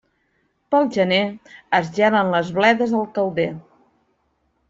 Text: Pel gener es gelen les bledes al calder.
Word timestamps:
Pel 0.75 0.87
gener 0.95 1.19
es 1.81 1.91
gelen 1.99 2.33
les 2.37 2.49
bledes 2.57 2.95
al 3.01 3.07
calder. 3.19 3.49